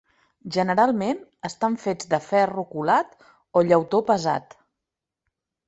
[0.53, 1.19] Generalment,
[1.49, 3.15] estan fets de ferro colat
[3.57, 4.59] o llautó pesat.